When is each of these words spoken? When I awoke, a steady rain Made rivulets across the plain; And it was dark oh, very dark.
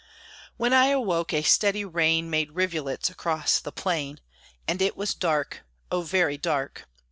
When 0.57 0.73
I 0.73 0.87
awoke, 0.87 1.31
a 1.31 1.43
steady 1.43 1.85
rain 1.85 2.27
Made 2.31 2.53
rivulets 2.53 3.11
across 3.11 3.59
the 3.59 3.71
plain; 3.71 4.19
And 4.67 4.81
it 4.81 4.97
was 4.97 5.13
dark 5.13 5.63
oh, 5.91 6.01
very 6.01 6.39
dark. 6.39 6.87